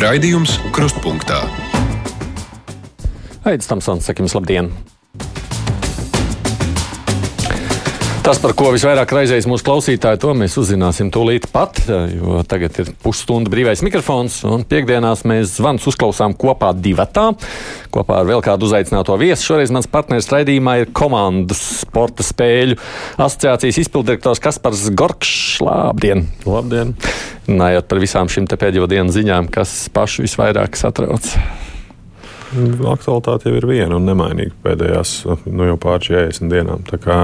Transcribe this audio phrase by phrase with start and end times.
[0.00, 1.42] Raidījums Krustpunktā.
[3.44, 4.70] Aizsmeļamies, Tamsons, sakim, labdien!
[8.30, 11.80] Tas, par ko visvairāk raizējas mūsu klausītāji, to mēs uzzināsim tūlīt pat,
[12.14, 17.24] jo tagad ir pusstunda brīvais mikrofons, un piekdienās mēs zvans uzklausām kopā divatā,
[17.90, 19.48] kopā ar vēl kādu uzaicināto viesu.
[19.48, 22.78] Šoreiz mans partneris raidījumā ir komandas sporta spēļu
[23.16, 25.58] asociācijas izpildirektors Kaspars Gorkšs.
[25.66, 26.28] Labdien!
[26.46, 26.94] Labdien!
[27.50, 31.34] Runājot par visām šīm pēdējo dienu ziņām, kas pašu visvairāk satrauc.
[32.50, 35.12] Aktualitāte jau ir viena un nemainīga pēdējās
[35.46, 36.82] nu, jau pār 40 dienām.
[36.88, 37.18] Tā kā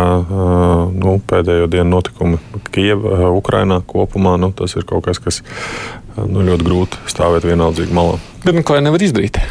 [0.94, 2.38] nu, pēdējo dienu notikumi
[2.70, 5.42] Kijavā, Ukrainā kopumā, nu, tas ir kaut kas, kas
[6.16, 8.20] nu, ļoti grūti stāvēt vienaldzīgi malā.
[8.46, 9.42] Bet neko nevar izdarīt.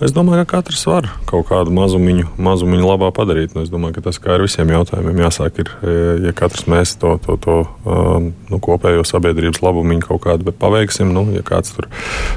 [0.00, 3.52] Es domāju, ka katrs var kaut kādu mazumiņu, mazumiņu labā padarīt.
[3.52, 6.94] Nu, es domāju, ka tas kā ar visiem jautājumiem jāsāk, ir, e, ja katrs mēs
[7.02, 11.10] to, to, to um, nu, kopējo sabiedrības labumu kaut kādu paveiksim.
[11.12, 11.90] Nu, ja kāds tur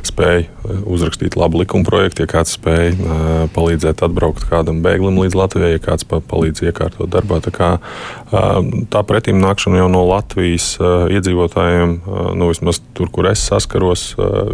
[0.04, 2.98] spēj e, uzrakstīt labu likuma projektu, ja kāds spēj
[3.56, 7.40] palīdzēt atbraukt kādam bēglim līdz Latvijai, ja kāds palīdz iekārtot darbā.
[7.48, 7.72] Tā, kā,
[8.92, 11.96] tā pretīm nākšana jau no Latvijas iedzīvotājiem,
[12.36, 14.10] nu, vismaz tur, kur es saskaros,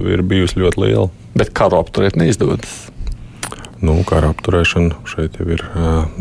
[0.05, 1.09] ir bijusi ļoti liela.
[1.39, 2.79] Bet karu apturēt neizdodas.
[3.79, 5.63] Nu, kara apturēšana šeit jau ir,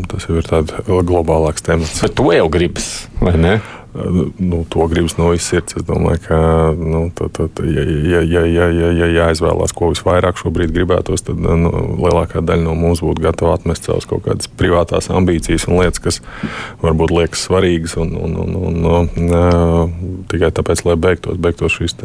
[0.07, 1.99] tas jau ir tāds globālāks temats.
[2.05, 3.59] Bet to jau gribas, vai ne?
[3.89, 5.75] Nu, to gribas no visas sirds.
[5.79, 6.37] Es domāju, ka,
[6.77, 11.41] nu, tā, tā, ja, ja, ja, ja, ja, ja jāizvēlās, ko visvairāk šobrīd gribētos, tad
[11.41, 16.03] nu, lielākā daļa no mums būtu gatava atmest savas kaut kādas privātās ambīcijas un lietas,
[16.05, 16.21] kas
[16.85, 21.97] varbūt liekas svarīgas, un, un, un, un, un, tikai tāpēc, lai beigtos, beigtos šīs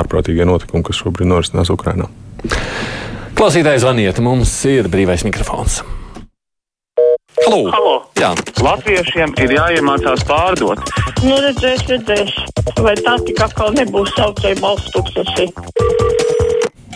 [0.00, 2.08] ārprātīgie notikumi, kas šobrīd norisinās Ukrajinā.
[3.40, 5.78] Klausītājs zvaniet, mums ir brīvais mikrofons.
[7.40, 7.60] Halo!
[7.72, 7.92] Halo.
[8.20, 8.34] Jā.
[8.60, 10.82] Latviešiem ir jāiemācās pārdot.
[11.24, 12.34] Nu, redzēs, redzēs.
[12.84, 15.46] Vai tā tik atkal nebūs saucēja balsts tūkstoši?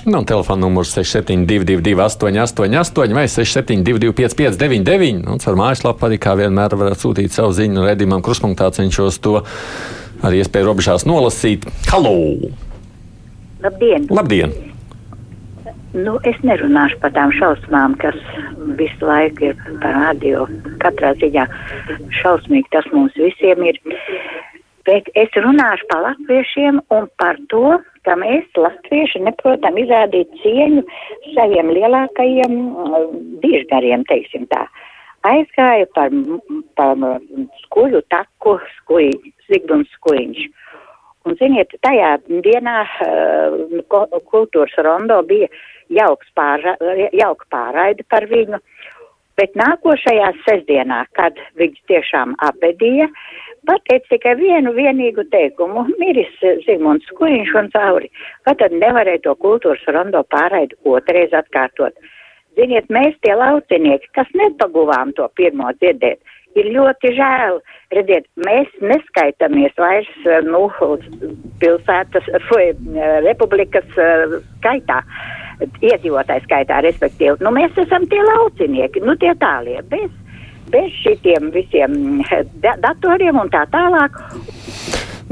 [0.05, 7.01] Nu, telefona numurs 6722, 888, vai 672, 559, un ar mājaslapu arī kā vienmēr varat
[7.01, 9.39] sūtīt savu ziņu redzamam kruspunktā, cenšos to
[10.21, 11.65] ar iespēju robežās nolasīt.
[11.89, 12.13] Halo!
[13.65, 14.13] Labdien!
[14.13, 14.74] Labdien.
[15.95, 18.17] Nu, es nerunāšu par tām šausmām, kas
[18.79, 20.49] visu laiku ir par radio.
[20.83, 21.45] Katrā ziņā
[22.19, 23.79] šausmīgi tas mums visiem ir.
[24.89, 30.83] Bet es runāšu par latviešiem un par to, ka mēs, latvieši, neprotam izrādīt cieņu
[31.37, 32.59] saviem lielākajiem
[33.47, 34.67] dižgariem, teiksim tā.
[35.25, 36.11] Aizgāju par,
[36.77, 37.07] par
[37.63, 39.15] skuļu taku, skuļ,
[39.47, 40.43] Zigmunds Skuļņš.
[41.25, 45.49] Un, ziniet, tajā dienā uh, kultūras rondo bija
[45.93, 46.77] jauks pārra,
[47.17, 48.61] jauka pārraide par viņu,
[49.39, 53.09] bet nākošajā sestdienā, kad viņš tiešām apbedīja,
[53.69, 56.35] pateica tikai vienu vienīgu teikumu- miris
[56.67, 58.11] Zigmunds Kuiņš un cauri,
[58.47, 61.97] vai tad nevarēja to kultūras rondo pārraidi otrais atkārtot.
[62.55, 66.21] Ziniet, mēs tie laucinieki, kas nepaguvām to pirmo dzirdēt,
[66.59, 67.61] ir ļoti žēl.
[67.95, 70.11] Redziet, mēs neskaitāmies vairs
[70.47, 70.67] nu,
[71.63, 72.67] pilsētas vai
[73.27, 75.01] republikas skaitā,
[75.83, 77.39] iedzīvotāju skaitā, respektīvi.
[77.45, 80.11] Nu, mēs esam tie laucinieki, nu tie tālie, bez,
[80.75, 82.23] bez šitiem visiem
[82.65, 84.19] da datoriem un tā tālāk.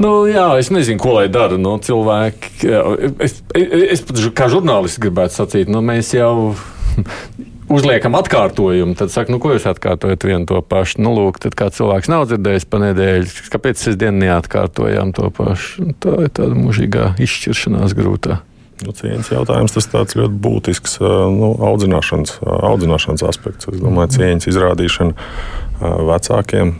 [0.03, 1.57] Nu, jā, es nezinu, ko lai dara.
[1.61, 2.81] Nu, cilvēki, jā,
[3.23, 6.53] es, es, es kā žurnālists gribētu sacīt, nu, mēs jau
[7.71, 11.01] uzliekam atkārtojumu, tad saka, nu, ko jūs atkārtojat vienu to pašu.
[11.03, 15.93] Nu, lūk, tad kā cilvēks nav dzirdējis pa nedēļu, kāpēc es dienu neatkārtojām to pašu.
[16.03, 18.41] Tā ir tāda mūžīgā izšķiršanās grūtā.
[18.83, 23.69] Nu, cieņas jautājums tas tāds ļoti būtisks nu, audzināšanas, audzināšanas aspekts.
[23.71, 25.13] Es domāju, cieņas izrādīšana
[26.09, 26.73] vecākiem,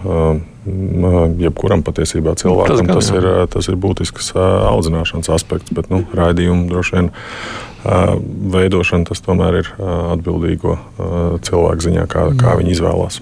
[0.66, 5.74] jebkuram patiesībā cilvēkam, tas, tas, ir, tas ir būtisks audzināšanas aspekts.
[5.75, 7.12] Bet nu, raidījumu droši vien
[8.53, 9.69] veidošana tas tomēr ir
[10.16, 10.78] atbildīgo
[11.44, 13.22] cilvēku ziņā, kā, kā viņi izvēlās.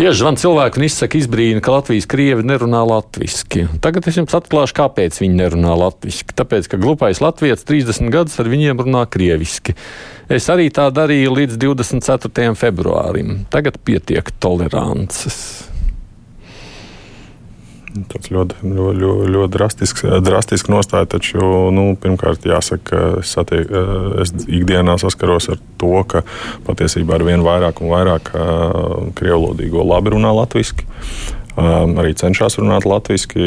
[0.00, 3.66] Bieži vien cilvēki izsaka izbrīnu, ka Latvijas krievi nerunā latviešu.
[3.84, 6.30] Tagad es jums atklāšu, kāpēc viņi nerunā latviešu.
[6.38, 9.74] Tāpēc, ka glupais latviečs 30 gadus ar viņiem runā krieviski.
[10.30, 12.54] Es arī tā darīju līdz 24.
[12.56, 13.42] februārim.
[13.52, 15.69] Tagad pietiek tolerances.
[17.90, 21.08] Tas ļoti, ļoti, ļoti, ļoti drastisks, drastisks nostāja.
[21.10, 21.40] Taču,
[21.74, 23.72] nu, pirmkārt, jāsaka, ka es, satiek,
[24.22, 26.22] es ikdienā saskaros ar to, ka
[26.68, 28.30] patiesībā ar vien vairāk un vairāk
[29.18, 30.86] krievlodīgo labi runā latviešu.
[31.58, 33.42] Um, arī cenšas runāt latviešu.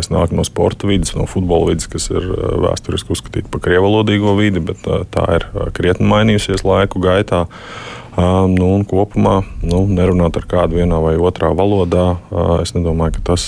[0.00, 2.24] Es nāku no sporta vidas, no futbola vidas, kas ir
[2.64, 4.82] vēsturiski uzskatīta par krievalodīgo vidi, bet
[5.14, 5.46] tā ir
[5.76, 7.46] krietni mainījusies laiku gaitā.
[8.18, 12.16] Nu, un kopumā nu, nerunāt ar kādu vienā vai otrā valodā,
[12.64, 13.44] es nedomāju, ka tas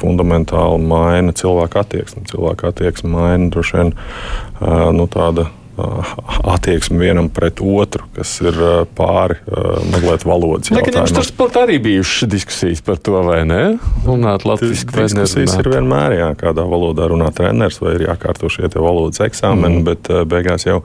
[0.00, 2.24] fundamentāli maina cilvēku attieksmi.
[2.30, 3.92] Cilvēku attieksmi maina droši vien
[4.96, 8.58] nu, tāda attieksmi vienam pret otru, kas ir
[8.96, 9.36] pāri
[9.90, 11.00] mazliet valodas jautājumam.
[11.00, 13.62] Jums tur sportā arī bijušas diskusijas par to, vai ne?
[14.06, 15.10] Runāt latviski vai ne?
[15.10, 19.86] Diskusijas ir vienmēr, jā, kādā valodā runā treneris vai ir jākārto šie valodas eksāmeni, mm.
[19.88, 20.80] bet beigās jau,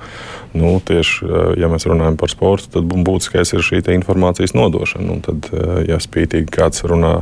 [0.58, 1.30] nu, tieši,
[1.62, 5.14] ja mēs runājam par sportu, tad būtiskais ir šī informācijas nodošana.
[5.14, 5.52] Un tad,
[5.88, 7.20] ja spītīgi kāds runā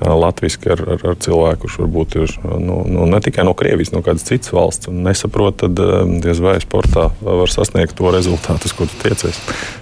[0.00, 4.02] latviski ar, ar, ar cilvēku, kurš varbūt ir nu, nu, ne tikai no Krievijas, no
[4.04, 5.80] kādas citas valsts, un nesaprot, tad
[6.24, 9.38] diez vai sports sportā var sasniegt to rezultātu, ko tu tiecies.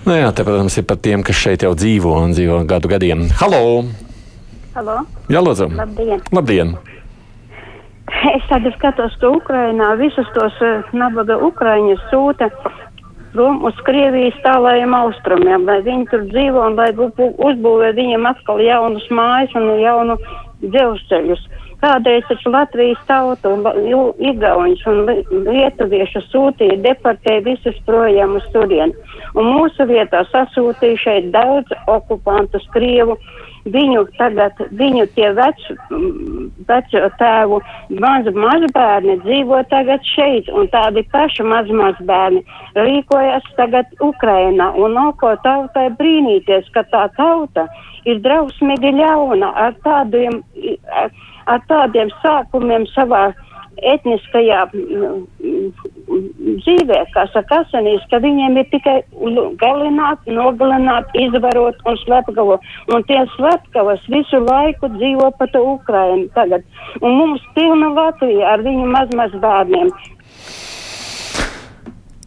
[0.06, 3.28] Nu jā, te, protams, ir par tiem, kas šeit jau dzīvo un dzīvo gadu gadiem.
[3.40, 3.84] Halo!
[4.74, 5.04] Halo.
[5.30, 5.70] Jā, lūdzu!
[5.74, 6.22] Labdien!
[6.32, 6.74] Labdien.
[8.34, 12.50] Es tad skatos, ka Ukrainā visus tos uh, nabaga Ukraiņus sūta
[13.32, 19.06] prom uz Krievijas tālajiem austrumiem, lai viņi tur dzīvo un lai uzbūvē viņiem atkal jaunus
[19.10, 20.18] mājas un jaunu
[20.62, 21.42] dzelzceļus.
[21.84, 23.50] Kādreiz taču Latvijas tautu,
[24.31, 25.00] Igauņus un
[25.50, 28.94] Lietuviešu sūtīja, deportēja visus projām uz turien.
[29.36, 33.19] Un mūsu vietā sasūtīja šeit daudz okupantus Krievu.
[33.75, 35.76] Viņu tagad, viņu tie vecu,
[36.69, 37.60] veco tēvu
[38.00, 42.42] maz, mazbērni dzīvo tagad šeit, un tādi paši maz mazbērni
[42.76, 44.70] rīkojas tagad Ukrainā.
[44.76, 47.69] Un nav ko tautai brīnīties, ka tā tauta
[48.04, 50.42] ir drausmīgi ļauna ar tādiem.
[50.92, 51.12] Ar,
[51.50, 53.25] ar tādiem sākumiem savā
[53.82, 54.61] etniskajā
[56.64, 58.96] dzīvē, kā saka, asinīs, ka viņiem ir tikai
[59.61, 62.61] galināt, nogalināt, izvarot un slepkavo.
[62.94, 66.62] Un tie slepkavas visu laiku dzīvo pa to Ukrainu tagad.
[67.02, 69.93] Un mums pilna Latvija ar viņu mazmaz bērniem.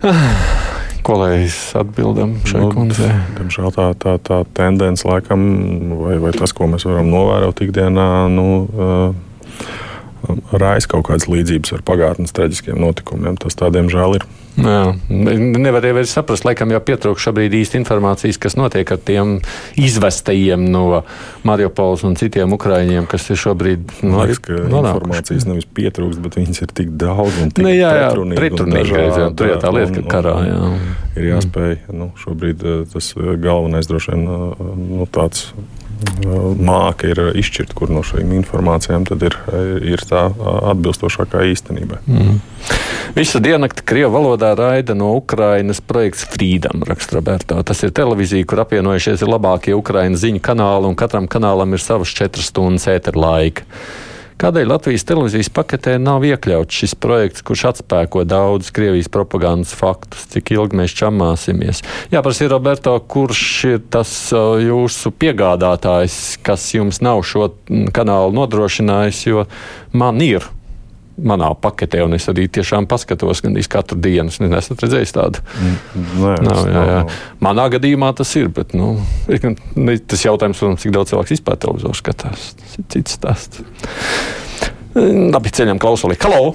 [1.08, 1.48] Ko lai
[1.80, 3.14] atbildam šai nu, kundzei?
[3.38, 5.40] Diemžēl tā, tā, tā tendence laikam,
[6.02, 9.70] vai, vai tas, ko mēs varam novērot ikdienā, nu, uh,
[10.52, 13.38] raisa kaut kādas līdzības ar pagātnes traģiskiem notikumiem.
[13.42, 14.28] Tas tā, diemžēl, ir.
[14.58, 19.36] Jā, nevar jau saprast, laikam jau pietrūkst šobrīd īsti informācijas, kas notiek ar tiem
[19.78, 21.04] izvestajiem no
[21.46, 26.74] Mariupoles un citiem ukraiņiem, kas ir šobrīd no Liekas, informācijas nevis pietrūkst, bet viņas ir
[26.74, 29.22] tik daudz un tik ne, nu, jā, jā, pretrunīgais.
[29.38, 30.74] Tur ir tā lieta, ka karā jā.
[31.20, 35.52] ir jāspēj, nu, šobrīd eh, tas eh, galvenais droši vien eh, nu, tāds
[36.62, 39.38] māka ir izšķirt, kur no šīm informācijām ir,
[39.96, 40.28] ir tā
[40.74, 42.02] atbilstošākā īstenībai.
[42.06, 42.40] Mm.
[43.18, 47.58] Visu diennakti Krievijas valodā raida no Ukrainas projekts Freedom, raksta Roberto.
[47.66, 52.14] Tas ir televīzija, kur apvienojušies ir labākie Ukraiņas ziņu kanāli, un katram kanālam ir savas
[52.14, 53.66] četras stundas ētera laika.
[54.38, 60.52] Kādēļ Latvijas televīzijas paketē nav iekļauts šis projekts, kurš atspēko daudzus Krievijas propagandas faktus, cik
[60.54, 61.82] ilgi mēs čamāsimies?
[62.14, 63.42] Jā, prasīja Roberto, kurš
[63.72, 64.12] ir tas
[64.62, 67.50] jūsu piegādātājs, kas jums nav šo
[67.98, 69.48] kanālu nodrošinājis, jo
[69.98, 70.46] man ir
[71.18, 74.32] manā paketē, un es arī tiešām paskatos gandrīz katru dienu.
[74.32, 75.44] Es nesmu redzējis tādu.
[76.22, 77.04] Nē, nav, jā, jā.
[77.44, 78.96] Manā gadījumā tas ir, bet nu,
[79.28, 82.52] tas jautājums, protams, cik daudz cilvēku vispār televizoru skatās.
[82.62, 83.64] Tas ir cits stāsts.
[84.98, 86.18] Labi, ceļam klausuli.
[86.24, 86.54] Halo!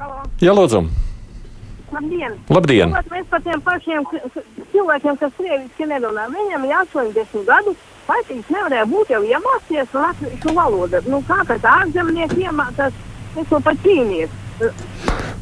[0.00, 0.26] Halo.
[0.40, 0.84] Jā, lūdzu!
[1.90, 2.36] Labdien!
[2.52, 2.92] Labdien.
[3.10, 4.04] Mēs par tiem pašiem
[4.70, 7.74] cilvēkiem, kas krieviski nerunā, viņam ir 80 gadu
[8.10, 11.02] Latvijas nevarēja būt jau iemācījies latviešu valodu.
[11.10, 12.96] Nu, kā tad ārzemnieki iemācās,
[13.38, 14.34] es to pat cīnījos.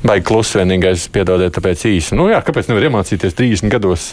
[0.06, 2.14] Vai klusi vienīgais, piedodiet, tāpēc īsi.
[2.18, 4.12] Nu, jā, kāpēc nevar iemācīties 30 gados?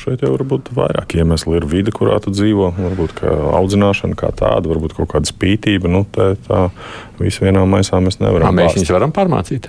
[0.00, 1.56] Šeit jau var būt vairāk iemeslu.
[1.58, 3.20] Ir vide, kurā tu dzīvo, varbūt
[3.58, 5.90] audzināšana kā tāda, varbūt kaut kāda spītība.
[5.92, 6.68] Nu, tā, tā
[7.18, 8.48] visu vienā maisā mēs nevaram.
[8.48, 9.68] Kā mēs viņus varam pārmācīt?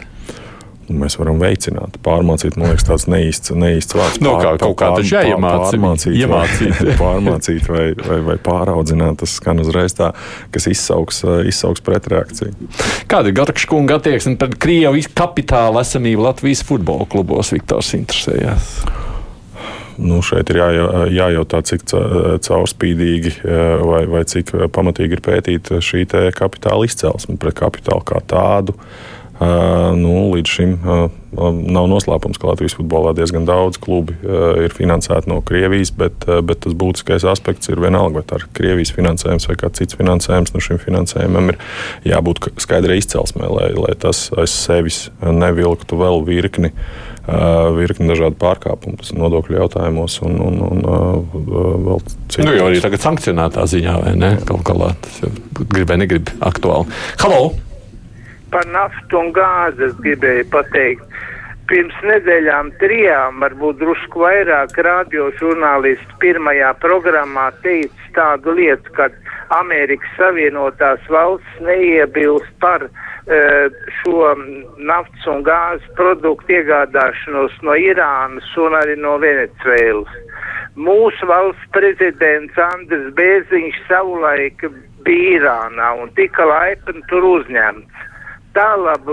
[0.89, 1.97] Mēs varam veicināt.
[2.05, 4.21] Pārmācīt, man liekas, tāds neīsts, neīsts vārds.
[4.23, 5.77] No, nu, kā, kaut kā taču jāiemācīt.
[5.81, 6.81] Pārmācīt, iemācīt.
[6.81, 10.11] Vai, pārmācīt vai, vai, vai pāraudzināt, tas skan uzreiz tā,
[10.53, 12.71] kas izsauks, izsauks pretreakciju.
[13.11, 17.53] Kāda ir Garkša kunga attieksme pret Krievu kapitāla esamību Latvijas futbola klubos?
[17.55, 18.73] Viktors interesējās.
[20.01, 20.67] Nu, šeit ir jā,
[21.13, 21.83] jājautā, cik
[22.47, 23.35] caurspīdīgi
[23.85, 28.73] vai, vai cik pamatīgi ir pētīta šī kapitāla izcelsme pret kapitālu kā tādu.
[28.73, 30.73] Uh, Nu, līdz šim
[31.33, 34.13] nav noslēpums, ka Latvijas futbolā diezgan daudz klubi
[34.61, 38.91] ir finansēti no Krievijas, bet, bet tas būtiskais aspekts ir vienalga, vai tā ir Krievijas
[38.93, 40.53] finansējums vai kāds cits finansējums.
[40.53, 41.57] Nu, šim finansējumam ir
[42.11, 46.75] jābūt skaidrai izcelsmē, lai, lai tas aiz sevis nevilktu vēl virkni.
[47.77, 51.49] Virkni dažādu pārkāpumu, tas ir nodokļu jautājumos un, un, un, un
[51.87, 52.49] vēl citur.
[52.49, 54.35] Nu, jau arī tagad sankcionētā ziņā, vai ne?
[54.45, 55.19] Kaut kā tas
[55.61, 56.89] gribēja, negrib aktuāli.
[57.21, 57.70] Halo!
[58.51, 61.05] Par naftu un gāzi es gribēju pateikt.
[61.71, 69.07] pirms nedēļām, trijām, varbūt drusku vairāk radio žurnālisti pirmajā programmā teica tādu lietu, ka
[69.55, 74.33] Amerikas Savienotās valsts neiebilst par uh, šo
[74.83, 80.19] naftas un gāzes produktu iegādāšanos no Irānas un arī no Venecuēlas.
[80.75, 84.63] Mūsu valsts prezidents Andris Bēziņš savulaik
[85.07, 88.10] bija Irānā un tika laipni tur uzņemts.
[88.55, 89.07] Tālāk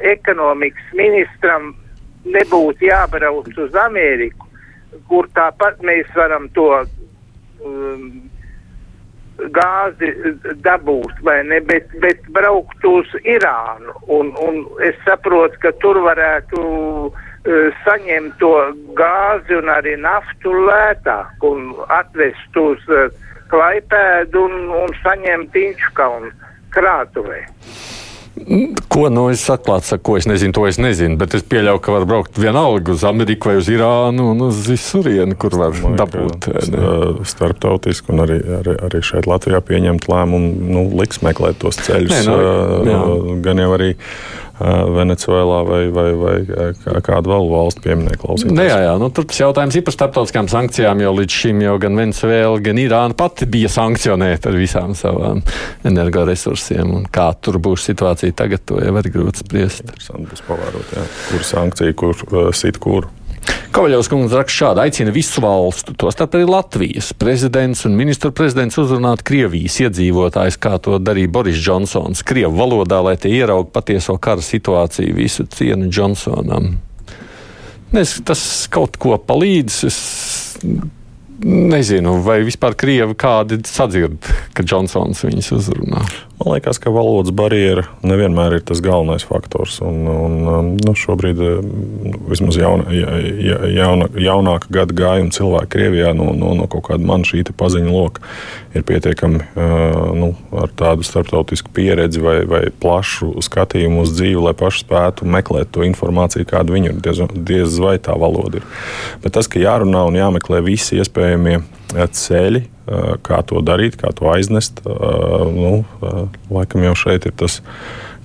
[0.00, 1.74] ekonomikas ministram
[2.24, 4.48] nebūtu jābrauc uz Ameriku,
[5.08, 6.68] kur tāpat mēs varam to
[7.64, 8.04] um,
[9.56, 10.10] gāzi
[10.64, 13.94] dabūt, vai ne, bet, bet braukt uz Irānu.
[14.12, 17.12] Un, un es saprotu, ka tur varētu uh,
[17.86, 18.52] saņemt to
[18.98, 23.08] gāzi un arī naftu lētāk un atvest uz uh,
[23.50, 26.30] Klaipēdu un, un saņemt Inčkaunu
[26.70, 27.40] krātuvē.
[28.90, 31.18] Ko nu es atklāti saku, ko es nezinu, to es nezinu.
[31.20, 35.36] Bet es pieļauju, ka var braukt vienalga uz Ameriku vai uz Irānu un uz visurieni,
[35.40, 36.50] kur var Domāju, dabūt.
[37.30, 42.14] Starptautiski un arī, arī, arī šeit Latvijā pieņemt lēmumu, nu, liks meklēt tos ceļus.
[42.16, 43.02] Nē, nu, jā.
[43.46, 43.92] gan jau arī
[44.60, 46.34] Venecuēlā vai, vai, vai
[46.76, 48.56] kā- kādu vēl valstu pieminēja klausīties.
[48.56, 51.76] Nu, jā, jā, nu, tur tas jautājums ir par starptautiskām sankcijām, jo līdz šim jau
[51.80, 55.40] gan Venezuela, gan Irāna pati bija sankcionēta ar visām savām
[55.88, 57.06] energoresursiem.
[57.12, 59.84] Kā tur būs situācija tagad, to jau ir grūti spriest.
[59.86, 61.06] Interesanti būs pavērot, jā.
[61.30, 63.08] kur sankcija, kur uh, sit kur.
[63.70, 69.22] Kovaļovs kundze raksta šādi, aicina visu valstu, tostarp arī Latvijas prezidents un ministru prezidents uzrunāt
[69.26, 75.14] Krievijas iedzīvotājus, kā to darīja Boris Džonsons, Krievu valodā, lai tie ieraug patieso kara situāciju,
[75.16, 76.72] visu cienu Džonsonam.
[77.94, 79.78] Es, tas kaut ko palīdz.
[79.88, 80.00] Es
[81.44, 84.18] nezinu, vai vispār Krievi kādi sadzird,
[84.56, 86.04] ka Džonsons viņus uzrunā.
[86.40, 89.74] Man liekas, ka valodas barjera nevienmēr ir tas galvenais faktors.
[89.84, 96.14] Un, un, nu, šobrīd, um, vismaz jauna, ja- ja- jauna, jaunāka gada gājuma cilvēki Krievijā
[96.16, 98.24] no, no, no kaut kāda man šī paziņu loka
[98.72, 104.54] ir pietiekami uh, nu, ar tādu starptautisku pieredzi vai, vai plašu skatījumu uz dzīvi, lai
[104.56, 107.00] paši spētu meklēt to informāciju, kāda viņu ir.
[107.04, 108.68] Diez, diez vai tā valoda ir.
[109.20, 110.96] Bet tas, ka jārunā un jāmeklē visi
[111.30, 111.60] iespējamie
[112.10, 112.62] ceļi,
[113.22, 115.84] kā to darīt, kā to aiznest, nu,
[116.50, 117.60] laikam jau šeit ir tas.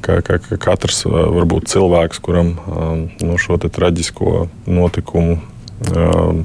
[0.05, 5.39] Ka, ka, ka katrs varbūt cilvēks, kuram um, nu, šo traģisko notikumu
[5.95, 6.43] um,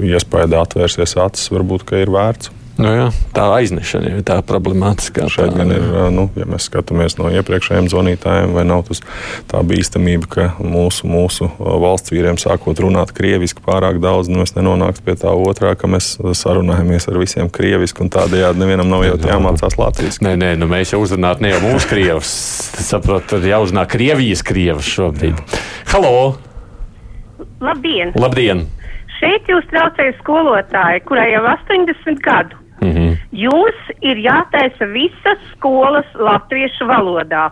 [0.00, 2.48] iespēja atvērsies acis, varbūt ir vērts.
[2.78, 5.24] Nu, jā, tā aiznešana ir tā problemātiskā.
[5.34, 5.82] Šeit gan ir,
[6.14, 9.00] nu, ja mēs skatāmies no iepriekšējiem zvanītājiem, vai nav tas
[9.50, 15.02] tā bīstamība, ka mūsu, mūsu valsts vīriem sākot runāt krieviski pārāk daudz, nu, mēs nenonāktu
[15.08, 19.74] pie tā otrā, ka mēs sarunājamies ar visiem krieviski, un tādējādi nevienam nav jau jāmācās
[19.80, 20.22] latviešu.
[20.28, 22.30] Nē, nē, nu mēs jau uzrunājam ne jau mūsu krievus.
[22.78, 25.42] Saprotu, ir jāuzrunā Krievijas krievus šobrīd.
[25.90, 26.14] Halo!
[27.58, 28.14] Labdien!
[28.14, 28.68] Labdien!
[29.18, 32.67] Šeit jūs traucēja skolotāji, kurai jau 80 gadu.
[33.36, 37.50] Jums ir jātaisa visas skolas latviešu valodā.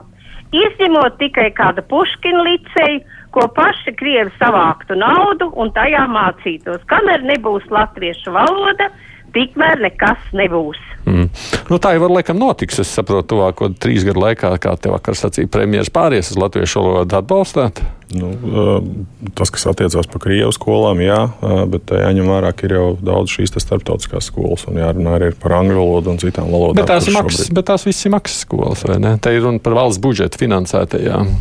[0.57, 3.03] Izņemot tikai kādu puškinu liceju,
[3.35, 6.81] ko paši krievi savāktu naudu un tajā mācītos.
[6.89, 8.89] Kamēr nebūs latviešu valoda,
[9.35, 10.79] tikmēr nekas nebūs.
[11.07, 11.29] Mm.
[11.71, 12.81] Nu, tā jau var laikam notiks.
[12.83, 17.19] Es saprotu, tuvāko trīs gadu laikā, kā te vakar sacīja premjeras, pāries uz latviešu valodu
[17.21, 17.79] atbalstāt.
[18.15, 22.67] Nu, uh, tas, kas attiecās par krievu skolām, jā, uh, bet tā jāņem vērā, ka
[22.69, 26.79] ir jau daudz šīs starptautiskās skolas, un jārunā arī par angļu valodu un citām valodām.
[26.79, 29.17] Bet tās, maksas, šobrīd- bet tās viss ir maksas skolas, vai ne?
[29.23, 31.33] Te ir runa par valsts budžeta finansētajām.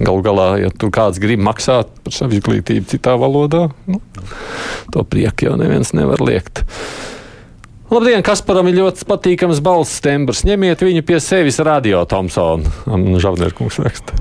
[0.00, 4.00] Galu galā, ja tur kāds grib maksāt par savu izglītību citā valodā, nu,
[4.92, 6.64] to prieku jau neviens nevar liekt.
[7.92, 10.40] Labdien, Kasparam ir ļoti patīkams balss tembrs.
[10.48, 12.70] Ņemiet viņu pie sevis radio, Tomsona.
[13.20, 14.16] Žavnērkungs raksta.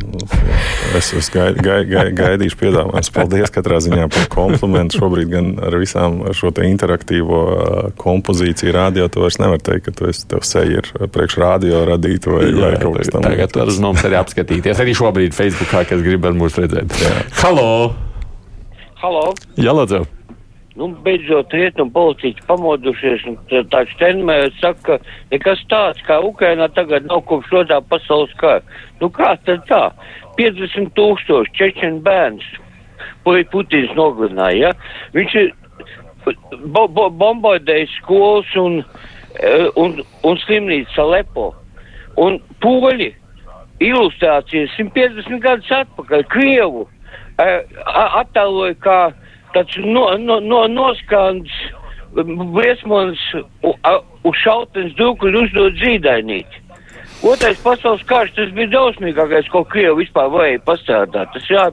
[1.00, 3.12] Es, es gai, gai, gai, gaidīšu piedāvājumus.
[3.15, 5.00] Paldies katrā ziņā par komplimentu.
[5.00, 9.88] Šobrīd gan ar visām ar šo te interaktīvo uh, kompozīciju radio tu vairs nevar teikt,
[9.88, 13.55] ka tu esi, tev seja ir priekš radio radīta vai, vai kaut kas tam Tagad
[13.62, 14.82] var uz mums arī apskatīties.
[14.84, 17.00] Arī šobrīd Facebookā, kas grib ar mums redzēt.
[17.39, 17.93] Halo!
[19.00, 19.32] Halo!
[19.55, 20.03] Jā, lūdzu!
[20.75, 23.25] Nu, beidzot, rietumu politiķi pamodušies,
[23.70, 28.63] tā- Steinmeier saka, ka nekas tāds kā Ukrainā tagad nav kopš otrā pasaules kara.
[29.01, 29.92] Nu, kā tad tā?
[30.38, 32.46] 50 tūkstoši čečenu bērns,
[33.24, 34.72] ko ir Putins nogalināja, ja?
[35.13, 35.53] Viņš ir
[36.74, 38.80] bo bo bombardējis skolas un,
[39.39, 41.53] eh, un, un slimnīcu Alepo.
[42.18, 43.12] Un poļi
[43.80, 46.88] ilustrācijas 150 gadus atpakaļ Krievu
[47.38, 49.00] a- attēloja kā
[49.55, 50.63] tāds no, no, no,
[53.63, 56.60] u- a- uz šautens dūkuļu uzdot zīdainīt.
[57.24, 61.31] Otrais pasaules karš, tas bija drausmīgākais, ko Krievi vispār varēja pastrādāt.
[61.33, 61.69] Tas jā,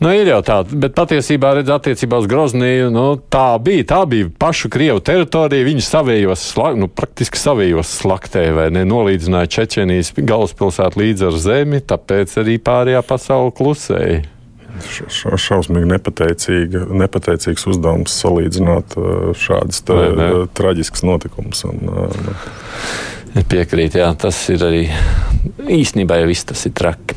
[0.00, 3.84] Nu, ir jau tā, bet patiesībā, redz, attiecībā uz Grozniju, nu, tā bija.
[3.92, 5.66] Tā bija pašu Krievu teritorija.
[5.66, 6.44] Viņi savējos,
[6.80, 8.86] nu, praktiski savējos slaktē, vai ne?
[8.88, 14.22] Nolīdzināja Čečenijas galvaspilsētu līdz ar zemi, tāpēc arī pārējā pasaule klusēja.
[14.90, 18.96] Ša, šausmīgi nepateicīgs uzdevums salīdzināt
[19.38, 19.84] šādas
[20.56, 21.64] traģiskas notikumus.
[21.68, 22.34] Un, uh,
[23.30, 24.80] Piekrīt, jā, tas ir arī
[25.70, 27.14] īstenībā jau viss tas ir traki.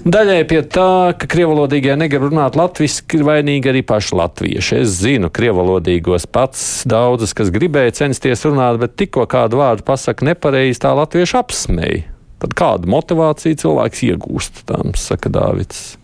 [0.00, 4.78] Daļai pie tā, ka krievalodīgie negrib runāt latviešu, ir vainīgi arī paši latvieši.
[4.80, 10.80] Es zinu, krievalodīgos pats daudzas, kas gribēja censties runāt, bet tikko kādu vārdu pasaka nepareizi,
[10.80, 12.09] tā latviešu apsmēja.
[12.40, 15.98] Tad kādu motivāciju cilvēks iegūst, tam saka Dāvids.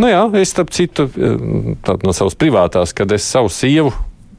[0.00, 3.92] Nu jā, es starp citu no savas privātās, kad es savu sievu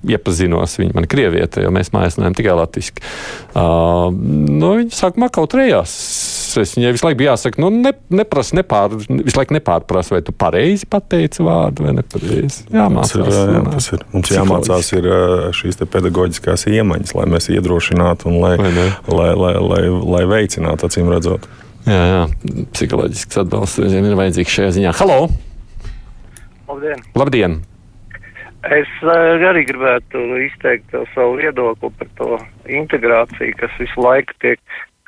[0.09, 0.77] iepazinos.
[0.79, 3.03] Viņa man ir krieviete, jo mēs mājās runājam tikai latviešu.
[3.53, 5.93] Uh, nu, viņa sākumā kaut rējās.
[6.61, 10.35] Es viņai visu laiku bija jāsaka, nu, ne, neprasa, nepār, visu laiku nepārprasa, vai tu
[10.35, 12.67] pareizi pateici vārdu vai nepareizi.
[12.73, 13.15] Jāmācās.
[13.17, 14.05] Ir, jā, tas ir.
[14.13, 15.09] Mums jāmācās ir
[15.57, 19.83] šīs pedagoģiskās iemaņas, lai mēs iedrošinātu un lai, lai, lai, lai,
[20.15, 21.49] lai veicinātu, acīm redzot.
[21.83, 22.23] Jā, jā,
[22.71, 24.95] psiholoģisks atbalsts reizēm ir vajadzīgs šajā ziņā.
[25.01, 25.19] Halo!
[26.69, 27.03] Labdien!
[27.19, 27.61] Labdien.
[28.63, 32.37] Es arī gribētu izteikt savu viedokli par to
[32.71, 34.61] integrāciju, kas visu laiku tiek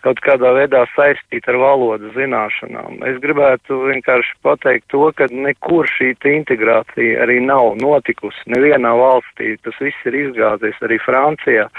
[0.06, 3.02] kaut kādā veidā saistīta ar valodas zināšanām.
[3.10, 8.46] Es gribētu vienkārši pateikt to, ka nekur šī integrācija arī nav notikusi.
[8.54, 11.70] Nevienā valstī tas viss ir izgāzies, arī Francijā,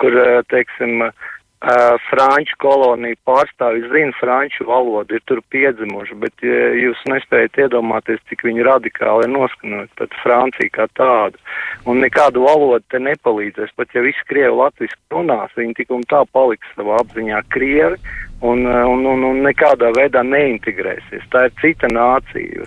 [0.00, 0.16] kur,
[0.52, 1.39] teiksim, Uh,
[2.08, 8.46] franču koloniju pārstāvji zina franču valodu, ir tur piedzimuši, bet ja jūs nespējat iedomāties, cik
[8.48, 11.36] viņi radikāli ir noskaņot pret Franciju kā tādu.
[11.84, 16.24] Un nekādu valodu te nepalīdzēs, pat ja visi krievi latviski runās, viņi tik un tā
[16.32, 18.00] paliks savā apziņā krievi
[18.40, 21.28] un, un, un, un nekādā veidā neintegrēsies.
[21.28, 22.64] Tā ir cita nācija.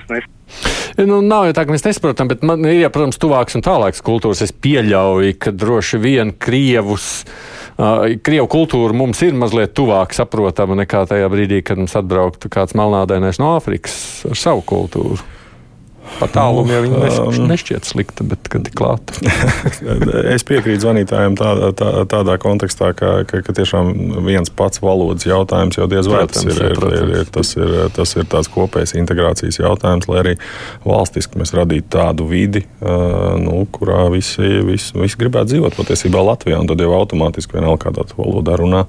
[1.02, 4.06] Nu, nav jau tā, ka mēs nesaprotam, bet man ir, ja, protams, tuvāks un tālāks
[4.06, 4.44] kultūras.
[4.46, 7.24] Es pieļauju, ka droši vien Krievus.
[7.24, 12.76] Uh, Krievu kultūra mums ir mazliet tuvāk saprotama nekā tajā brīdī, kad mums atbrauktu kāds
[12.78, 13.96] melnādainais no Āfrikas
[14.30, 15.18] ar savu kultūru.
[16.20, 19.16] Pa tālumu jau viņa nes, nešķiet slikta, bet kad ir klāta.
[20.36, 23.92] es piekrītu zvanītājiem tādā, tā, tādā kontekstā, ka, ka, ka tiešām
[24.28, 28.16] viens pats valodas jautājums jau diez vai tas ir, ir, ir, ir, tas ir, tas
[28.18, 30.36] ir tāds kopējs integrācijas jautājums, lai arī
[30.86, 36.84] valstiski mēs radītu tādu vidi, nu, kurā visi, visi, visi gribētu dzīvot patiesībā Latvijā, tad
[36.84, 38.86] jau automātiski vienalga kādā valodā runā.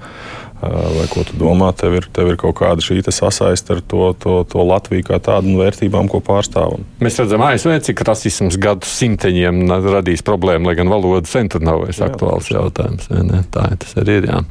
[0.95, 1.71] Vai ko tu domā?
[1.77, 5.53] Tev ir, tev ir kaut kāda šī sasaiste ar to, to, to Latviju kā tādu
[5.53, 6.87] un vērtībām, ko pārstāvam.
[7.05, 11.85] Mēs redzam, ASV, cik rasisms gadu simteņiem radīs problēmu, lai gan valoda sen tur nav
[11.85, 13.09] vairs aktuāls jā, jautājums.
[13.15, 13.45] Ne?
[13.55, 14.31] Tā tas arī ir.
[14.33, 14.45] Jā.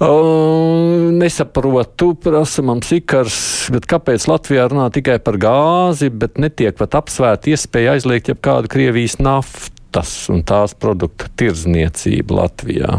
[0.00, 6.96] Uh, nesaprotu, prasa man sikars, bet kāpēc Latvijā runā tikai par gāzi, bet netiek pat
[7.02, 12.96] apsvērta iespēja aizliegt jebkādu Krievijas naftas un tās produktu tirdzniecību Latvijā?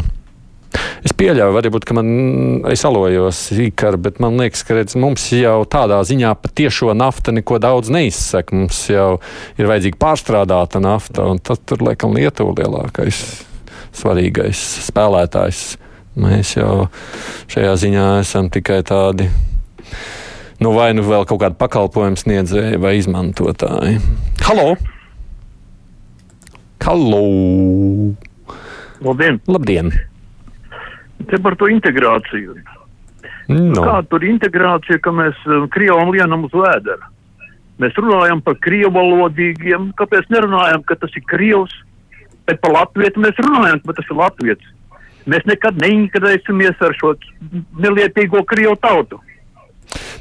[1.02, 2.08] Es pieļauju, varbūt, ka man
[2.70, 7.34] es alojos īkar, bet man liekas, ka redz, mums jau tādā ziņā pat tiešo nafta
[7.34, 8.54] neko daudz neizsaka.
[8.54, 9.16] Mums jau
[9.58, 13.18] ir vajadzīga pārstrādāta nafta, un tas tur laikam Lietuva lielākais
[13.98, 15.64] svarīgais spēlētājs.
[16.22, 16.86] Mēs jau
[17.50, 19.26] šajā ziņā esam tikai tādi.
[20.62, 23.98] Nu, vai nu vēl kaut kāda pakalpojuma sniedzēja vai izmantotāji.
[24.46, 24.76] Halo!
[26.86, 27.26] Halo!
[29.02, 29.42] Labdien!
[29.50, 29.94] Labdien.
[31.30, 32.56] Te par to integrāciju.
[33.52, 33.82] No.
[33.82, 35.38] Kāda tur integrācija, ka mēs
[35.74, 37.10] Krievam lienam uz vēdera?
[37.82, 41.72] Mēs runājam par krievalodīgiem, kāpēc nerunājam, ka tas ir krievs,
[42.46, 44.70] bet par latvietu mēs runājam, ka tas ir latvietis.
[45.26, 47.14] Mēs nekad neintegrēsimies ar šo
[47.78, 49.20] nelietīgo krievu tautu.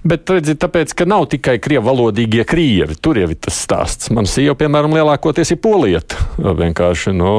[0.02, 4.10] Bet, redziet, tāpēc, ka nav tikai krievu valodīgie krievi, tur jau ir tas stāsts.
[4.10, 6.18] Man sieva, piemēram, lielākoties ir polieta.
[6.42, 7.34] Vienkārši nu,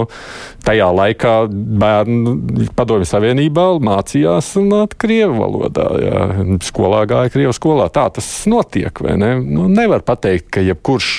[0.63, 5.89] tajā laikā bērni Padomju Savienībā mācījās runāt krievu valodā.
[6.05, 6.23] Jā.
[6.63, 7.89] Skolā gāja krievu skolā.
[7.91, 9.35] Tā tas notiek, vai ne?
[9.43, 11.11] Nu, nevar pateikt, ka jebkurš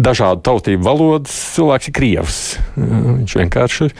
[0.00, 2.42] dažādu tautību valodas cilvēks ir krievs.
[2.80, 3.96] Viņš vienkārši ir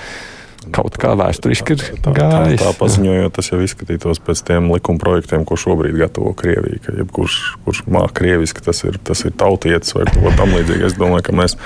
[0.74, 2.60] kaut kā vēsturiski ir tā, gājis.
[2.60, 6.80] Tā, tā paziņojot, tas jau izskatītos pēc tiem likuma projektiem, ko šobrīd gatavo Krievija.
[6.84, 10.88] Ka jebkurš, kurš māca krieviski, tas ir, tas ir tautietis vai kaut ko tamlīdzīgu.
[10.88, 11.56] Es domāju, ka mēs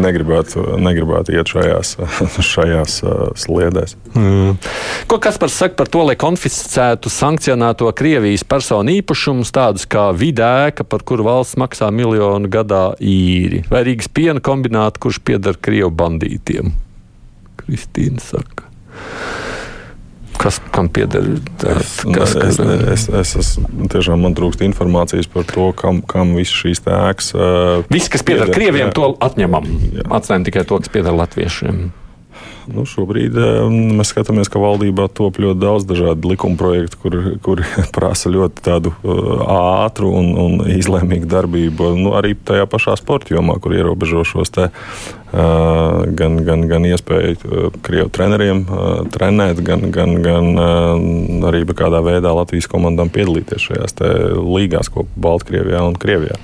[0.00, 1.94] negribētu, negribētu iet šajās,
[2.52, 2.98] šajās
[3.44, 3.96] sliedēs.
[4.14, 4.58] Mm.
[5.10, 11.04] Ko Kaspars saka par to, lai konfiscētu sankcionēto Krievijas personu īpašumus, tādus kā vidēka, par
[11.06, 16.74] kuru valsts maksā miljonu gadā īri, vai Rīgas piena kombinātu, kurš pieder Krievu bandītiem?
[17.70, 18.66] Kristīna saka.
[20.40, 21.22] Kas kam pieder?
[21.68, 23.50] Es, kas, es, es, es, es,
[23.92, 27.28] tiešām man trūkst informācijas par to, kam, kam visas šīs ēkas.
[27.36, 28.94] Uh, Viss, kas pieder Krieviem, jā.
[28.96, 29.68] to atņemam.
[30.08, 31.90] Atstājam tikai to, kas pieder Latviešiem.
[32.70, 33.36] Nu, šobrīd
[33.70, 37.62] mēs skatāmies, ka valdībā top ļoti daudz dažādu likuma projektu, kur, kur
[37.96, 38.92] prasa ļoti tādu
[39.50, 41.94] ātru un, un izlēmīgu darbību.
[41.98, 44.68] Nu, arī tajā pašā sporta jomā, kur ierobežo šos te,
[45.30, 48.64] gan, gan, gan iespēju krievu treneriem
[49.14, 50.52] trenēt, gan, gan, gan
[51.50, 53.98] arī kādā veidā Latvijas komandām piedalīties šajās
[54.38, 56.38] līgās, ko Baltkrievijā un Krievijā.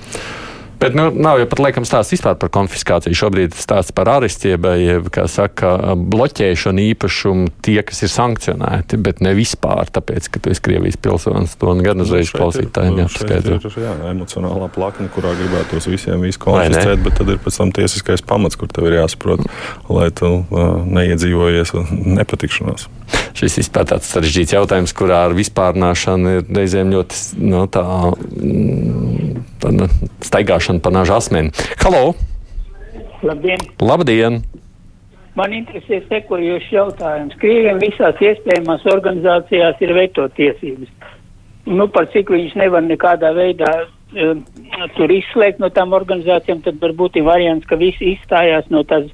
[0.79, 3.17] Bet nu, nav jau pat laikam stāsts vispār par konfiskāciju.
[3.17, 9.33] Šobrīd stāsts par arestiem, jeb, kā saka, bloķēšanu īpašumu tie, kas ir sankcionēti, bet ne
[9.37, 11.57] vispār, tāpēc, ka tu esi Krievijas pilsonis.
[11.57, 13.57] To gan uzreiz klausītājiem jāpaskaidro.
[13.63, 17.73] Tā ir jā, emocionālā plakne, kurā gribētos visiem visu konfiscēt, bet tad ir pēc tam
[17.73, 19.47] tiesiskais pamats, kur tev ir jāsaprot,
[19.89, 21.73] lai tu uh, neiedzīvojies
[22.19, 22.89] nepatikšanās.
[23.37, 27.83] Šis vispār tāds sarežģīts jautājums, kurā ar vispārnāšanu ir reizēm ļoti no, tā,
[29.61, 29.73] tā
[30.25, 31.53] staigāšana pa naža asmeni.
[31.83, 32.15] Halo!
[33.21, 33.61] Labdien!
[33.81, 34.39] Labdien!
[35.37, 37.35] Man interesē sekojošs jautājums.
[37.37, 40.89] Krieviem visās iespējamās organizācijās ir veto tiesības.
[41.69, 44.33] Nu, par cik viņš nevar nekādā veidā uh,
[44.97, 49.11] tur izslēgt no tām organizācijām, tad varbūt ir variants, ka visi izstājās no tās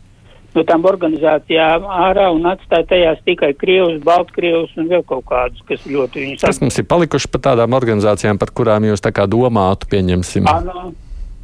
[0.58, 5.84] no tām organizācijām ārā un atstāja tajās tikai Krievus, Baltkrievus un vēl kaut kādus, kas
[5.90, 6.46] ļoti viņus.
[6.46, 10.50] Kas mums ir palikuši par tādām organizācijām, par kurām jūs tā kā domātu, pieņemsim?
[10.50, 10.94] Ano.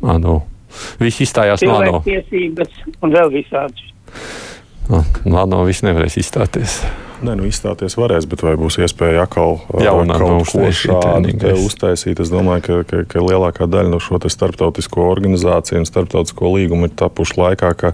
[0.05, 0.39] Ano.
[1.01, 2.01] Visi izstājās no ANO.
[2.05, 3.85] Tiesības un vēl visādus.
[4.89, 6.81] No, no ANO viss nevarēs izstāties.
[7.19, 12.21] Nē, nu izstāties varēs, bet vai būs iespēja atkal Jaunā, kaut ko šādu uztaisīt?
[12.23, 16.95] Es domāju, ka, ka, ka lielākā daļa no šo starptautisko organizāciju un starptautisko līgumu ir
[16.99, 17.91] tapuši laikā, ka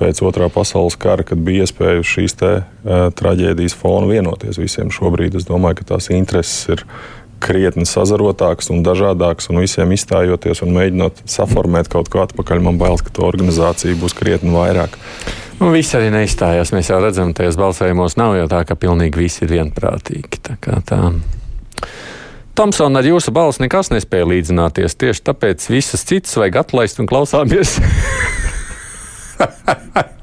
[0.00, 4.90] pēc otrā pasaules kara, kad bija iespēja šīs te, uh, traģēdijas fonu vienoties visiem.
[4.94, 6.82] Šobrīd es domāju, ka tās intereses ir
[7.44, 12.98] krietni sazarotāks un dažādāks, un visiem izstājoties un mēģinot saformēt kaut ko atpakaļ, man bail,
[12.98, 14.98] ka to organizāciju būs krietni vairāk.
[15.60, 16.72] Nu, visi arī neizstājās.
[16.74, 20.42] Mēs jau redzam, tajos balsojumos nav jau tā, ka pilnīgi visi ir vienprātīgi.
[20.44, 21.00] Tā kā tā.
[22.54, 24.98] Tomsona ar jūsu balsi nekas nespēja līdzināties.
[24.98, 27.78] Tieši tāpēc visas citas vajag atlaist un klausāmies.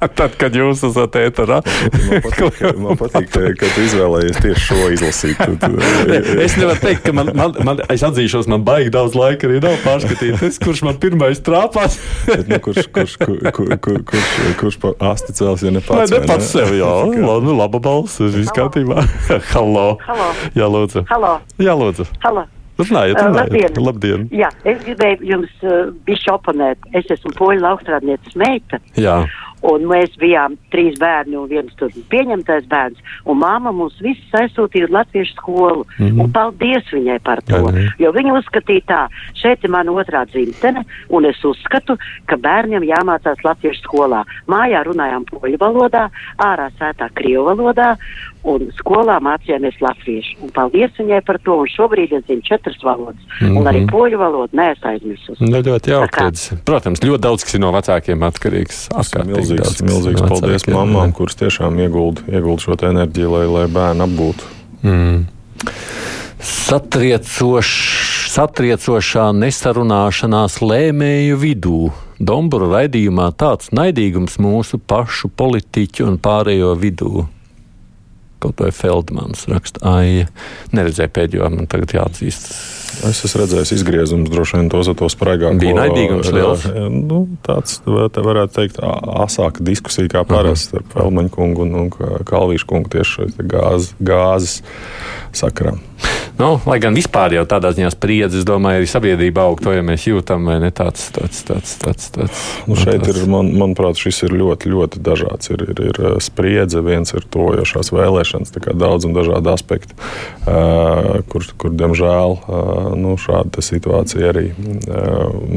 [0.01, 4.87] Tad, kad jūs esat ēterā, man patīk, ka, man patīk ka, tu izvēlējies tieši šo
[4.95, 5.41] izlasīt.
[6.41, 9.77] Es nevaru teikt, ka man, man, man es atzīšos, man baigi daudz laika arī nav
[9.85, 10.41] pārskatīt.
[10.47, 11.99] Es, kurš man pirmais trāpās?
[12.25, 14.31] Bet, nu, kurš, kurš, kur, kur, kur, kurš,
[14.61, 16.09] kurš pa asti cels, ja ne pats?
[16.09, 16.93] Ne, ne pats sev, jā.
[17.29, 19.05] Labi, laba balss, viss kārtībā.
[19.53, 19.91] Halo.
[20.07, 20.31] Halo.
[20.57, 21.05] Jā, lūdzu.
[21.13, 21.37] Halo.
[21.61, 22.09] Jā, lūdzu.
[22.25, 22.47] Halo.
[22.79, 23.77] Runājiet, runājiet.
[23.77, 23.85] labdien.
[23.85, 24.27] Labdien.
[24.33, 26.91] Jā, es gribēju jums uh, bišķi oponēt.
[26.97, 28.81] Es esmu poļu laukstrādnieces meita.
[28.99, 29.21] Jā.
[29.61, 32.97] Un mēs bijām trīs bērni, un viens tur pieņemtais bērns.
[33.29, 35.85] Un māma mums visus aizsūtīja uz latviešu skolu.
[35.99, 36.07] Mm.
[36.07, 36.21] -hmm.
[36.23, 37.59] Un paldies viņai par to.
[37.59, 37.91] Jā, jā.
[37.99, 39.01] Jo viņa uzskatīja tā,
[39.37, 44.23] šeit ir mana otrā dzimtene, un es uzskatu, ka bērniem jāmācās latviešu skolā.
[44.47, 47.97] Mājā runājām poļu valodā, ārā sētā krievu valodā,
[48.43, 50.37] un skolā mācījāmies latviešu.
[50.45, 53.21] Un paldies viņai par to, un šobrīd es zinu četras valodas.
[53.41, 53.57] Mm -hmm.
[53.57, 53.89] Un arī Mhm.
[53.95, 55.43] poļu valodu neesmu aizmirsusi.
[55.43, 56.61] Nu, ļoti jauki.
[56.65, 58.89] Protams, ļoti daudz kas ir no vecākiem atkarīgs.
[59.25, 61.13] Milzīgs, daudz, milzīgs no paldies vecākiem, mamām, jā.
[61.13, 64.43] kuras tiešām iegulda ieguld šo enerģiju, lai, lai bērni apgūtu.
[64.83, 65.25] Mm.
[66.41, 67.67] Satriecoš,
[68.33, 71.91] satriecošā nesarunāšanās lēmēju vidū.
[72.19, 77.27] Dombura raidījumā tāds naidīgums mūsu pašu politiķu un pārējo vidū.
[78.41, 80.23] Kaut vai Feldmans raksta, ai,
[80.73, 82.47] neredzēju pēdējo, man tagad jāatzīst.
[83.07, 85.59] Es esmu redzējis izgriezumus, droši vien tos ar to spraigāko.
[85.61, 86.65] Bija naidīgums liels?
[86.91, 91.93] Nu, tāds, te varētu teikt, asāka diskusija kā parasti starp Felmaņu kungu un, un
[92.27, 94.59] Kalvīšu kungu tieši šeit gāzes, gāzes
[95.37, 95.77] sakarā.
[96.41, 99.83] Nu, lai gan vispār jau tādā ziņā spriedzi, es domāju, arī sabiedrība aug, to jau
[99.85, 102.07] mēs jūtam, vai ne tāds, tāds, tāds, tāds.
[102.15, 105.51] tāds Nu, šeit ir, man, manuprāt, šis ir ļoti, ļoti dažāds.
[105.53, 109.93] Ir, ir, ir uh, spriedze, viens ir tojošās vēlēšanas, tā kā daudz un dažādi aspekti,
[109.93, 114.47] uh, kur, kur, diemžēl, uh, nu, šāda situācija arī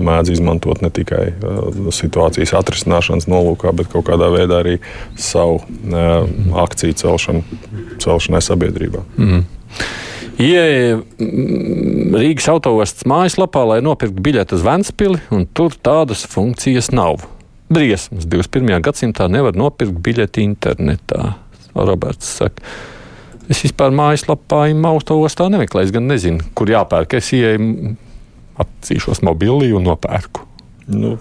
[0.04, 1.30] mēdz izmantot ne tikai
[1.96, 4.76] situācijas atrisināšanas nolūkā, bet kaut kādā veidā arī
[5.16, 5.62] savu
[6.60, 7.60] akciju celšanu,
[8.04, 9.08] celšanai sabiedrībā.
[9.16, 9.46] Mm.
[10.40, 17.22] Ieja mm, Rīgas autostas mājaslapā, lai nopirktu biļeti uz Ventspili, un tur tādas funkcijas nav.
[17.72, 18.80] Briesmas 21.
[18.84, 21.34] gadsimtā nevar nopirkt biļeti internetā.
[21.74, 22.62] Roberts saka,
[23.50, 27.16] es vispār mājaslapā autostā nemeklēju, es gan nezinu, kur jāpērk.
[27.18, 27.94] Es ieeju,
[28.62, 30.53] atzīšos mobilī un nopērku.
[30.84, 31.14] Nu,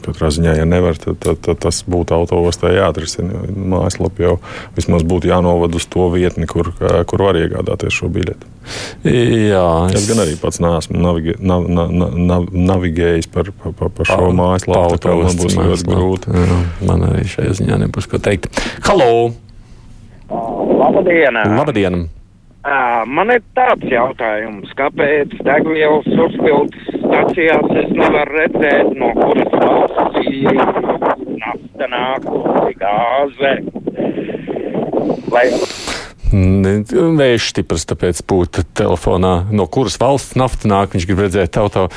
[0.00, 3.42] katrā ziņā, ja nevar, tad, tad, tad tas būtu autoostā jāatrisina.
[3.52, 4.36] Mājaslapā jau
[4.76, 8.48] vismaz būtu jānovada uz to vietni, kur, kur var iegādāties šo biļeti.
[9.04, 13.92] Jā, es, es gan arī pats neesmu navige, nav, nav, nav, navigējis par, par, par,
[13.98, 15.02] par šo mājaslapu.
[15.04, 16.32] Tā man būs ļoti grūti.
[16.32, 18.48] Jā, man arī šajā ziņā nebūs ko teikt.
[18.88, 19.12] Halo!
[20.32, 21.36] Labdien!
[21.52, 22.04] Labdien!
[22.62, 30.30] Man ir tāds jautājums, kāpēc degvielas uzpildes stacijās es nevaru redzēt, no kuras valsts
[31.42, 32.28] nafta nāk,
[32.78, 33.54] gāze.
[35.32, 35.46] Lai
[36.32, 40.94] Vējš stiprs, tāpēc būtu telefonā, no kuras valsts nafta nāk.
[40.94, 41.88] Viņš grib redzēt auto.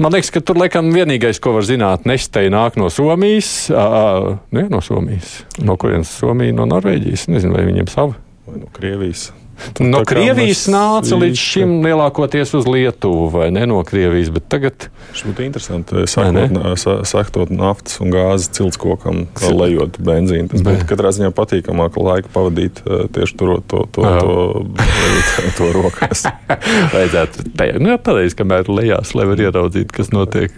[0.00, 3.52] Man liekas, ka tur laikam vienīgais, ko var zināt, nesteja nāk no Somijas.
[3.68, 5.42] Uh, ne no Somijas.
[5.60, 7.28] No kurienes Somija, no Norvēģijas.
[7.34, 8.16] Nezinu, vai viņiem sava.
[8.48, 9.28] Vai no Krievijas.
[9.92, 14.88] No Krievijas nāca līdz šim lielākoties uz Lietuvu, vai ne no Krievijas, bet tagad.
[15.10, 16.04] Tas būtu interesanti.
[16.08, 20.50] Sakot naftas un gāzes ciltskokam, lejot benzīnu.
[20.52, 22.82] Tas būtu katrā ziņā patīkamāk laiku pavadīt
[23.14, 24.36] tieši turot to, to, to,
[24.78, 26.26] to, to rokās.
[26.94, 27.48] Vajadzētu
[27.82, 30.54] nu, pateikt, kamēr lejās, lai var ieraudzīt, kas notiek.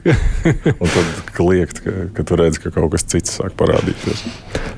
[0.74, 4.24] un tad kliegt, ka, ka tu redz, ka kaut kas cits sāk parādīties.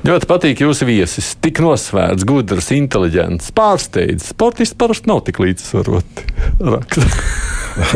[0.06, 1.32] Ļoti patīk jūsu viesis.
[1.42, 3.50] Tik nosvērts, gudrs, inteliģents,
[4.16, 4.28] pārsteidz.
[4.32, 6.24] Sportisti parasti nav tik līdzsvaroti.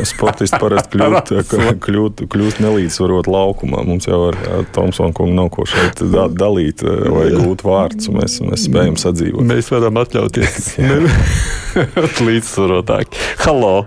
[0.05, 3.83] Sportisti parasti kļūst, kļūst, kļūst nelīdzsvarot laukumā.
[3.87, 4.37] Mums jau ar
[4.75, 8.11] Tomsonu kungu nav ko šeit da, dalīt vai gūt vārdus.
[8.13, 9.47] Mēs, mēs spējam sadzīvot.
[9.49, 10.77] Mēs varam atļauties
[12.29, 13.17] līdzsvarotāk.
[13.45, 13.87] Halo!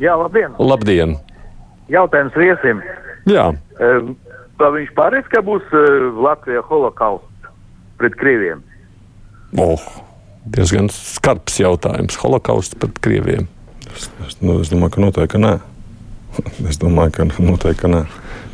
[0.00, 0.56] Jā, labdien!
[0.58, 1.18] Labdien!
[1.90, 2.82] Jautājums viesim.
[3.28, 3.50] Jā.
[4.60, 7.50] Vai viņš pārēc, ka būs uh, Latvijā holokausts
[8.00, 8.62] pret krieviem?
[9.58, 9.82] Oh,
[10.44, 12.18] diezgan skarbs jautājums.
[12.20, 13.48] Holokausts pret krieviem.
[13.90, 15.56] Es, es, nu, es domāju, ka noteikti nē.
[16.70, 18.04] es domāju, ka noteikti nē.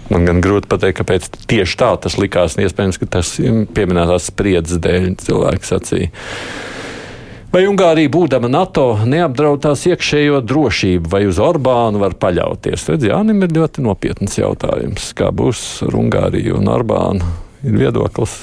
[0.06, 2.54] Man gan grūti pateikt, kāpēc tieši tā tas likās.
[2.62, 3.32] Iespējams, ka tas
[3.74, 6.12] pieminētās spriedzes dēļ cilvēks sacīja.
[7.56, 12.84] Vai Ungārija, būdama NATO, neapdraud tās iekšējo drošību, vai uz Orbānu var paļauties?
[12.90, 15.12] Redz, Jānim ir ļoti nopietns jautājums.
[15.16, 17.30] Kā būs ar Ungāriju un Orbānu?
[17.66, 18.36] Ir viedoklis.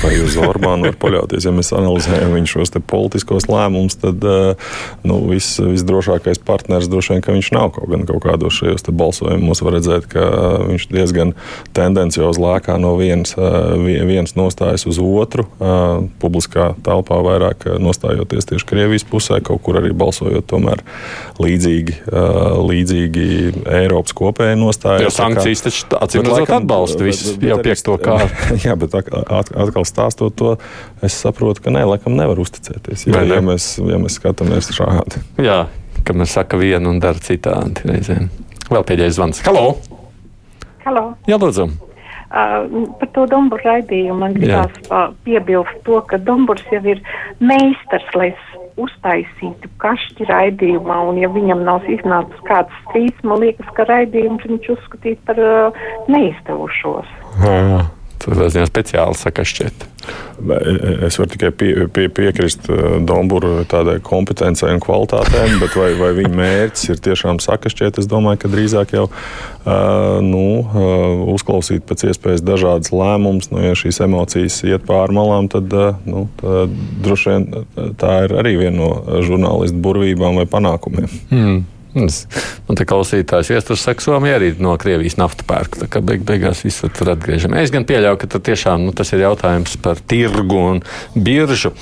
[0.00, 1.44] Vai uz Orbānu var paļauties?
[1.46, 4.22] Ja mēs analizējam viņa šos politiskos lēmumus, tad
[5.06, 9.62] nu, vis, visdrošākais partneris droši vien, ka viņš nav kaut, gan, kaut kādos šajos balsojumos.
[9.66, 10.24] Var redzēt, ka
[10.70, 11.34] viņš diezgan
[11.76, 15.46] tendenciozi lēkā no vienas, vienas nostājas uz otru.
[16.22, 20.82] Publiskā telpā vairāk nostājoties tieši Krievijas pusē, kaut kur arī balsojot tomēr
[21.42, 22.00] līdzīgi,
[22.70, 23.28] līdzīgi
[23.82, 25.06] Eiropas kopējai nostājai.
[25.06, 28.56] Jo sankcijas taču acīm redzot atbalsta visu jau piekto kārtu.
[28.66, 28.96] Jā, bet
[29.30, 30.54] atkal stāstot to,
[31.06, 33.08] es saprotu, ka nē, laikam nevar uzticēties.
[33.10, 35.22] Ja, ja, mēs, ja mēs skatāmies šādi.
[35.42, 35.64] Jā,
[36.06, 38.30] ka mēs saka vienu un dara citādi reizēm.
[38.70, 39.42] Vēl pēdējais zvans.
[39.46, 39.76] Halo!
[40.86, 41.10] Halo.
[41.26, 41.70] Jā, lūdzu!
[42.26, 46.98] Uh, par to Domburu raidījumu man gribās uh, piebilst to, ka Domburs jau ir
[47.38, 48.32] meistars, lai
[48.82, 54.72] uztaisītu kašķi raidījumā, un ja viņam nav iznācis kāds strīds, man liekas, ka raidījums viņš
[54.74, 57.14] uzskatīt par uh, neizdevušos.
[57.46, 57.86] Jā.
[58.26, 59.84] Tas ziņā speciāli sakašķiet.
[61.06, 62.66] Es varu tikai pie, pie, piekrist
[63.06, 68.42] Dombūra tādai kompetencei un kvalitātēm, bet vai, vai viņa mērķis ir tiešām sakašķiet, es domāju,
[68.42, 69.06] ka drīzāk jau
[70.26, 70.44] nu,
[71.34, 73.50] uzklausīt pēc iespējas dažādas lēmumus.
[73.54, 75.72] Nu, ja šīs emocijas iet pāri malām, tad,
[76.06, 76.74] nu, tad
[77.06, 81.18] droši vien tā ir arī viena no žurnālistu burvībām vai panākumiem.
[81.30, 81.64] Mm.
[81.96, 85.80] Man te klausītājs iestājas saka, Somija arī no Krievijas naftu pērk.
[85.82, 87.66] Tā kā beig, beigās viss tur atgriežamies.
[87.66, 90.82] Es gan pieļauju, ka tiešām nu, tas ir jautājums par tirgu un
[91.16, 91.72] biržu.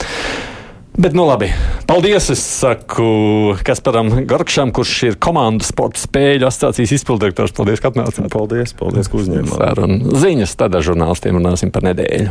[0.95, 1.49] Bet, nu labi,
[1.91, 2.29] paldies.
[2.31, 7.55] Es saku Kasparam Gorkšam, kurš ir komandas sporta spēļu asociācijas izpildirektors.
[7.57, 8.29] Paldies, ka atnācāt.
[8.31, 9.83] Paldies, paldies, ka uzņēmāt.
[10.23, 12.31] Ziņas, tad ar žurnālistiem runāsim par nedēļu.